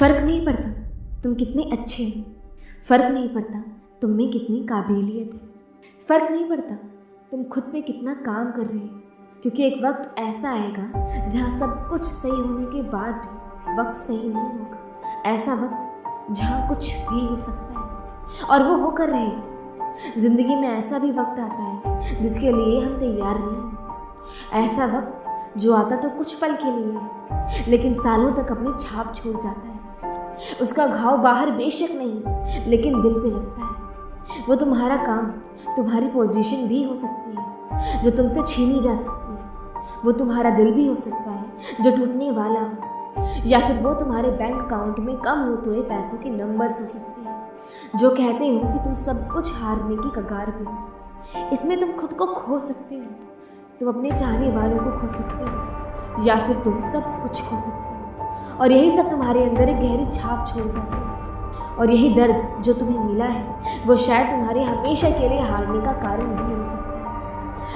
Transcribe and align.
फ़र्क 0.00 0.22
नहीं 0.24 0.44
पड़ता 0.46 0.68
तुम 1.22 1.34
कितने 1.34 1.62
अच्छे 1.72 2.04
हो। 2.04 2.22
फ़र्क 2.88 3.10
नहीं 3.12 3.28
पड़ता 3.28 3.58
तुम 4.02 4.10
में 4.10 4.30
कितनी 4.30 4.60
काबिलियत 4.60 5.32
है। 5.34 5.40
फ़र्क 6.08 6.30
नहीं 6.30 6.48
पड़ता 6.48 6.74
तुम 7.30 7.42
खुद 7.44 7.62
पे 7.62 7.80
कितना 7.80 8.14
काम 8.14 8.50
कर 8.50 8.66
रहे 8.66 8.78
हो। 8.78 9.40
क्योंकि 9.42 9.64
एक 9.64 9.84
वक्त 9.84 10.14
ऐसा 10.18 10.50
आएगा 10.50 11.28
जहाँ 11.28 11.58
सब 11.58 11.88
कुछ 11.88 12.04
सही 12.04 12.30
होने 12.30 12.64
के 12.66 12.82
बाद 12.82 13.14
भी 13.14 13.76
वक्त 13.80 13.96
सही 13.96 14.16
नहीं 14.18 14.32
होगा। 14.32 15.22
ऐसा 15.30 15.54
वक्त 15.54 16.32
जहाँ 16.34 16.68
कुछ 16.68 16.90
भी 16.92 17.26
हो 17.26 17.36
सकता 17.36 17.80
है 17.80 18.44
और 18.44 18.62
वो 18.62 18.76
होकर 18.76 19.08
रहेगा। 19.08 20.20
ज़िंदगी 20.20 20.56
में 20.56 20.68
ऐसा 20.68 20.98
भी 20.98 21.10
वक्त 21.10 21.40
आता 21.40 21.62
है 21.62 22.22
जिसके 22.22 22.52
लिए 22.52 22.80
हम 22.80 22.98
तैयार 23.00 23.38
नहीं 23.38 23.56
होते। 23.56 24.58
ऐसा 24.58 24.86
वक्त 24.98 25.58
जो 25.58 25.74
आता 25.74 25.96
तो 25.96 26.08
कुछ 26.08 26.34
पल 26.34 26.56
के 26.56 26.76
लिए 26.76 26.98
है, 26.98 27.70
लेकिन 27.70 27.94
सालों 27.94 28.32
तक 28.32 28.50
अपनी 28.50 28.72
छाप 28.80 29.14
छोड़ 29.14 29.36
जाता 29.36 29.68
है। 29.68 29.78
उसका 30.60 30.86
घाव 30.86 31.18
बाहर 31.18 31.50
बेशक 31.50 31.94
नहीं, 31.94 32.66
लेकिन 32.66 33.00
दिल 33.02 33.14
पे 33.14 33.30
लगता 33.30 33.64
है। 33.64 34.44
वो 34.48 34.54
तुम्हारा 34.54 34.96
काम, 34.96 35.26
तुम्हारी 35.76 36.06
पोजीशन 36.06 36.66
भी 36.68 36.82
हो 36.82 36.94
सकती 36.94 37.36
है, 37.36 38.02
जो 38.02 38.10
तुमसे 38.10 38.42
छीनी 38.42 38.80
जा 38.80 38.94
सकती 38.94 39.32
है। 39.32 40.02
वो 40.04 40.12
तुम्हारा 40.12 40.50
दिल 40.50 40.72
भी 40.72 40.86
हो 40.86 40.96
सकता 40.96 41.30
है, 41.30 41.44
जो 41.80 41.90
टूटने 41.90 42.30
वाला 42.30 42.60
हो। 42.60 42.88
या 43.46 43.58
फिर 43.60 43.76
वो 43.76 43.94
तुम्हारे 43.94 44.30
बैंक 44.30 44.62
अकाउंट 44.62 44.98
में 44.98 45.16
कम 45.16 45.38
होते 45.38 45.70
हुए 45.70 45.82
पैसों 45.82 46.18
के 46.18 46.30
नंबर्स 46.30 46.80
हो 46.80 46.86
सकते 46.86 47.20
हैं, 47.20 47.98
जो 47.98 48.10
कहते 48.10 48.48
हो 48.48 48.58
कि 48.58 48.84
तुम 48.84 48.94
सब 48.94 49.28
कुछ 49.32 49.52
हारने 49.54 49.96
की 49.96 50.10
कगार 50.10 50.50
पे 50.50 50.64
हो। 50.64 51.48
इसमें 51.52 51.80
तुम 51.80 51.92
खुद 51.92 52.12
को 52.12 52.26
खो 52.26 52.58
सकते 52.58 52.94
हो, 52.94 53.02
तुम 53.80 53.88
अपने 53.88 54.10
चाहने 54.10 54.50
वालों 54.50 54.78
को 54.78 54.98
खो 55.00 55.08
सकते 55.08 55.44
हो, 55.44 56.24
या 56.24 56.36
फिर 56.36 56.56
तुम 56.56 56.82
सब 56.90 57.22
कुछ 57.22 57.42
खो 57.42 57.58
सकते 57.58 57.70
हो। 57.70 57.89
और 58.60 58.72
यही 58.72 58.90
सब 58.90 59.10
तुम्हारे 59.10 59.44
अंदर 59.44 59.68
एक 59.68 59.76
गहरी 59.76 60.06
छाप 60.12 60.46
छोड़ 60.48 60.64
जाती 60.64 60.96
है। 60.96 61.18
और 61.76 61.90
यही 61.90 62.08
दर्द 62.14 62.62
जो 62.62 62.72
तुम्हें 62.72 62.98
मिला 62.98 63.24
है, 63.24 63.84
वो 63.86 63.96
शायद 63.96 64.30
तुम्हारे 64.30 64.62
हमेशा 64.62 65.10
के 65.10 65.28
लिए 65.28 65.40
हारने 65.40 65.80
का 65.84 65.92
कारण 65.92 66.26
भी 66.26 66.54
हो 66.54 66.64
सकता 66.64 66.98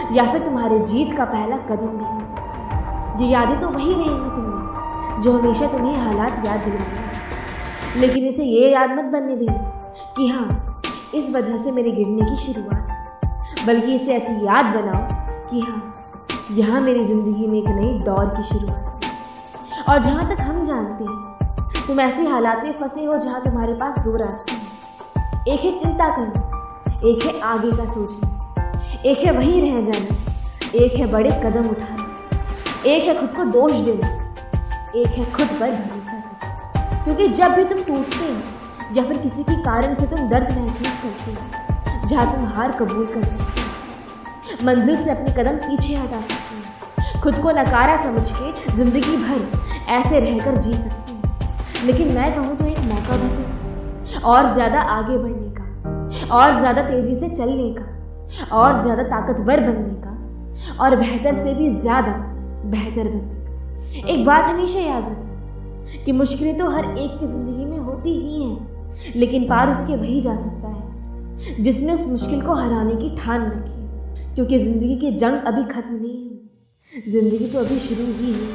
है। 0.01 0.17
या 0.17 0.31
फिर 0.31 0.45
तुम्हारे 0.45 0.79
जीत 0.79 1.17
का 1.17 1.25
पहला 1.25 1.57
कदम 1.69 1.97
भी 1.99 2.05
हो 2.05 2.25
सकता 2.25 2.43
है। 2.43 3.23
ये 3.23 3.29
यादें 3.29 3.59
तो 3.61 3.69
वही 3.69 3.95
रहेंगी 3.95 4.31
तुम्हें, 4.35 5.21
जो 5.21 5.33
हमेशा 5.33 5.67
तुम्हें 5.67 5.97
हालात 5.97 6.47
याद 6.47 6.61
दिलाएँगे 6.61 8.01
लेकिन 8.01 8.27
इसे 8.27 8.45
ये 8.45 8.71
याद 8.71 8.91
मत 8.91 9.05
बनने 9.05 9.37
देना 9.37 9.81
कि 10.17 10.29
हाँ 10.29 10.49
इस 11.15 11.31
वजह 11.31 11.59
से 11.59 11.71
मेरे 11.71 11.91
गिरने 11.91 12.31
की 12.31 12.37
शुरुआत 12.37 13.65
बल्कि 13.67 13.95
इसे 13.95 14.15
ऐसी 14.15 14.35
याद 14.47 14.67
बनाओ 14.77 15.07
कि 15.51 15.61
हाँ 15.61 15.93
यहाँ 16.53 16.81
मेरी 16.81 17.05
ज़िंदगी 17.05 17.47
में 17.47 17.59
एक 17.59 17.69
नई 17.69 17.99
दौर 18.05 18.27
की 18.27 18.43
शुरुआत 18.43 19.04
और 19.89 20.03
जहाँ 20.03 20.25
तक 20.29 20.41
हम 20.43 20.63
जानते 20.65 21.05
हैं, 21.05 21.87
तुम 21.87 22.01
ऐसे 22.01 22.27
हालात 22.27 22.63
में 22.65 22.73
फंसे 22.73 23.05
हो 23.05 23.17
जहाँ 23.19 23.41
तुम्हारे 23.45 23.73
पास 23.75 23.99
दो 24.01 24.17
रास्ते 24.19 24.53
हैं। 24.53 25.45
एक 25.47 25.61
है 25.61 25.79
चिंता 25.79 26.09
करना, 26.17 26.41
एक 27.09 27.25
है 27.25 27.41
आगे 27.45 27.71
का 27.71 27.85
सोचना, 27.87 29.01
एक 29.07 29.19
है 29.19 29.33
वहीं 29.33 29.61
रह 29.61 29.81
जाना, 29.83 30.17
एक 30.75 30.99
है 30.99 31.07
बड़े 31.07 31.31
कदम 31.43 31.69
उठाना, 31.71 32.07
एक 32.87 33.05
है 33.05 33.15
खुद 33.17 33.35
को 33.37 33.45
दोष 33.53 33.73
देना, 33.81 34.09
एक 34.97 35.19
है 35.19 35.31
खुद 35.33 35.47
पर 35.61 35.71
भरोसा 35.71 36.21
करना। 36.21 37.05
क्योंकि 37.05 37.27
जब 37.31 37.55
भी 37.55 37.65
तुम 37.65 37.83
टूटते 37.85 38.25
हो, 38.25 38.39
या 38.97 39.05
फिर 39.05 39.19
किसी 39.19 39.43
के 39.43 39.63
कारण 39.63 39.95
से 39.95 40.07
तुम 40.07 40.29
दर्द 40.29 40.61
महसूस 40.61 40.89
करते 41.03 41.33
हो, 41.33 42.09
जहाँ 42.09 42.33
तुम 42.33 42.47
हार 42.55 42.73
कबूल 42.81 43.07
कर 43.07 43.23
सकते 43.25 43.61
हो, 43.61 44.67
मंजिल 44.67 45.05
से 45.05 45.11
अपने 45.11 45.43
कदम 45.43 45.57
पीछे 45.67 45.95
हटा 45.95 46.21
सकते 46.21 46.57
हो, 46.57 47.21
खुद 47.23 47.35
को 47.35 47.51
नकारा 47.53 47.97
समझ 47.97 48.33
के 48.33 48.77
ज़िंदगी 48.77 49.17
भर 49.17 49.63
ऐसे 49.91 50.21
रहकर 50.21 50.57
जी 50.57 50.73
सकते 50.73 51.13
हैं। 51.13 51.87
लेकिन 51.87 52.15
मैं 52.15 52.33
कहूँ 52.35 52.57
तो 52.57 52.67
एक 52.67 52.79
मौका 52.85 53.17
भी 53.17 53.29
दो। 53.31 54.21
और 54.25 54.53
ज़्यादा 54.55 54.81
आगे 54.81 55.17
बढ़ने 55.19 55.51
का, 55.51 55.65
और 56.35 56.55
ज़्यादा 56.55 56.83
तेज़ी 56.83 57.15
से 57.15 57.29
चलने 57.29 57.73
का, 57.75 57.85
और 58.57 58.83
ज़्यादा 58.83 59.03
ताकतवर 59.05 59.61
बनने 59.61 59.95
का, 59.97 60.13
और 60.77 60.97
बेहतर 60.97 61.35
से 61.35 61.55
भी 61.55 61.69
ज़्यादा 61.71 62.13
बेहतर 62.67 63.09
बनने 63.09 64.01
का। 64.01 64.09
एक 64.09 64.25
बात 64.27 64.47
हमेशा 64.47 64.79
याद 64.81 65.05
रखना 65.05 66.03
कि 66.05 66.13
मुश्किलें 66.13 66.57
तो 66.59 66.69
हर 66.71 66.85
एक 66.85 67.19
की 67.21 67.27
ज़िंदगी 67.27 67.65
में 67.65 67.79
होती 67.79 68.13
ही 68.13 68.43
हैं, 68.43 69.13
लेकिन 69.17 69.49
पार 69.49 69.71
उसके 69.71 69.97
वही 69.97 70.21
जा 70.21 70.35
सकता 70.37 70.69
है, 70.69 71.63
जिसने 71.63 71.93
उस 71.93 72.07
मुश्किल 72.09 72.41
को 72.43 72.55
हराने 72.55 72.95
की 72.97 73.15
ठान 73.17 73.43
रखी 73.43 74.35
क्योंकि 74.35 74.59
ज़िंदगी 74.59 74.97
की 74.97 75.11
जंग 75.17 75.47
अभी 75.47 75.65
खत्म 75.65 75.95
नहीं 75.95 76.13
हुई, 76.15 77.11
ज़िंदगी 77.11 77.47
तो 77.47 77.59
अभी 77.59 77.79
शुरू 77.81 78.05
ही 78.05 78.33
हुई। 78.33 78.49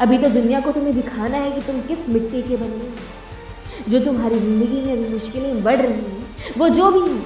अभी 0.00 0.18
तो 0.18 0.28
दुनिया 0.30 0.60
को 0.60 0.72
तुम्हें 0.72 0.94
दिखाना 0.94 1.36
है 1.36 1.50
कि 1.52 1.60
तुम 1.62 1.80
किस 1.80 2.08
मिट्टी 2.08 2.42
के 2.42 2.56
बने 2.56 2.76
हो। 2.76 3.90
जो 3.90 4.00
तुम्हारी 4.00 4.38
ज़िंदगी 4.38 4.80
में 4.82 4.92
अभी 4.92 5.08
मुश्किलें 5.08 5.62
बढ़ 5.64 5.80
रही 5.80 5.92
हैं, 5.92 6.26
वो 6.58 6.68
जो 6.68 6.90
भी 6.90 7.00
है, 7.00 7.18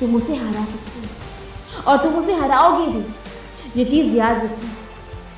तुम 0.00 0.14
उसे 0.16 0.34
हरा 0.34 0.64
सकते 0.64 1.00
हो। 1.00 1.82
और 1.82 1.98
तुम 1.98 2.14
उसे 2.14 2.34
हराओगे 2.34 2.86
भी। 2.86 3.04
ये 3.76 3.84
चीज़ 3.84 4.16
याद 4.16 4.44
रखना 4.44 4.70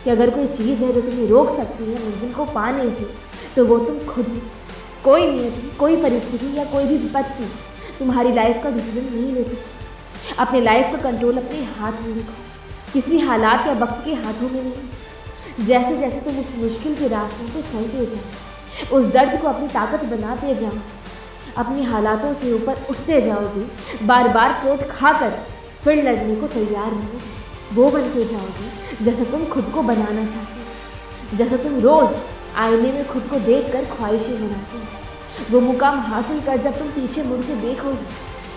कि 0.05 0.11
अगर 0.11 0.31
कोई 0.31 0.47
चीज़ 0.49 0.83
है 0.85 0.93
जो 0.93 1.01
तुम्हें 1.01 1.27
रोक 1.29 1.51
सकती 1.51 1.85
है 1.85 2.05
मंजिल 2.05 2.33
को 2.33 2.45
पाने 2.45 2.91
से 2.91 3.07
तो 3.57 3.65
वो 3.67 3.79
तुम 3.79 3.99
खुद 4.07 4.29
हो। 4.29 4.41
कोई 5.05 5.31
नियति 5.31 5.71
कोई 5.79 5.97
परिस्थिति 5.97 6.57
या 6.59 6.65
कोई 6.65 6.85
भी 6.85 6.97
विपत्ति 6.99 7.45
तुम्हारी 7.99 8.33
लाइफ 8.33 8.63
का 8.63 8.71
डिसीज़न 8.71 9.15
नहीं 9.15 9.33
ले 9.35 9.45
सकती। 9.45 10.35
अपने 10.39 10.61
लाइफ 10.61 10.93
का 10.93 10.99
कंट्रोल 11.03 11.37
अपने 11.37 11.63
हाथ 11.79 12.03
में 12.03 12.15
रखो। 12.17 12.93
किसी 12.93 13.19
हालात 13.19 13.67
या 13.67 13.73
वक्त 13.75 14.05
के 14.05 14.15
हाथों 14.15 14.49
में 14.49 14.63
नहीं। 14.63 14.89
जैसे 15.61 15.97
जैसे 15.97 16.21
तुम 16.21 16.39
उस 16.39 16.47
मुश्किल 16.59 16.95
के 16.97 17.09
रास्ते 17.09 17.47
से 17.49 17.63
चलते 17.73 18.05
जाओ, 18.07 18.99
उस 18.99 19.05
दर्द 19.13 19.41
को 19.41 19.49
अपनी 19.49 19.69
ताकत 19.69 20.05
बनाते 20.11 20.55
जाओ, 20.55 20.79
अपनी 21.59 21.85
हालातों 21.85 22.33
से 22.35 22.53
ऊपर 22.53 22.87
उठते 22.91 23.21
जाओगे 23.23 24.07
बार 24.07 24.29
बार 24.35 24.61
चोट 24.63 24.87
खाकर 24.91 25.39
फिर 25.85 26.03
लड़ने 26.05 26.37
को 26.37 26.47
तैयार 26.49 26.91
रहोगे 26.91 27.19
वो 27.75 27.91
बनते 27.91 28.25
जाओगे 28.27 29.05
जैसा 29.05 29.25
तुम 29.31 29.45
खुद 29.47 29.71
को 29.75 29.83
बनाना 29.83 30.25
चाहते 30.25 30.55
हो, 30.55 31.37
जैसा 31.37 31.57
तुम 31.59 31.79
रोज़ 31.81 32.15
आईने 32.59 32.93
में 32.93 33.07
खुद 33.09 33.27
को 33.31 33.39
देख 33.41 33.73
कर 33.73 33.85
ख्वाहिशें 33.87 34.35
बनाते 34.37 34.79
हो। 34.79 34.83
वो 35.51 35.61
मुकाम 35.63 36.01
हासिल 36.03 36.41
कर 36.47 36.57
जब 36.63 36.79
तुम 36.79 36.89
पीछे 36.91 37.23
मुड़ 37.23 37.41
के 37.41 37.57
देखोगे 37.61 38.07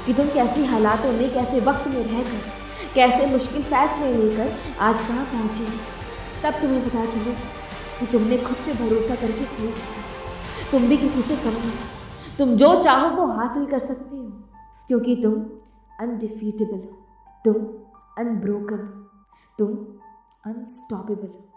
कि 0.06 0.14
तुम 0.14 0.28
कैसी 0.30 0.66
हालातों 0.66 1.12
में, 1.12 1.34
कैसे 1.34 1.60
वक्त 1.62 1.88
में 1.88 1.98
रहकर, 1.98 2.42
कैसे 2.96 3.26
मुश्किल 3.28 3.62
फैसले 3.64 4.14
लेकर 4.14 4.56
आज 4.82 5.02
कहाँ 5.02 5.26
पहुँचे 5.26 5.66
तब 6.44 6.54
तुम्हें 6.62 6.84
पता 6.86 7.06
चले 7.06 7.34
कि 8.00 8.06
तुमने 8.12 8.38
खुद 8.38 8.56
पे 8.66 8.74
भरोसा 8.74 9.16
करके 9.16 9.46
सोच 9.48 9.76
तुम 10.72 10.88
भी 10.88 10.98
किसी 10.98 11.22
से 11.22 11.36
कम 11.36 11.58
नहीं। 11.58 12.38
तुम 12.38 12.56
जो 12.58 12.70
चाहो 12.82 13.10
वो 13.10 13.28
हासिल 13.34 13.66
कर 13.66 13.80
सकते 13.80 14.18
हो, 14.18 14.24
क्योंकि 14.88 15.16
तुम 15.24 15.34
अनडिफीटेबल 16.00 16.80
हो। 16.80 16.98
तुम 17.46 17.56
अनब्रोकन 18.18 18.82
तुम 19.60 19.70
अनस्टॉपेबल 20.44 21.28
हो। 21.28 21.53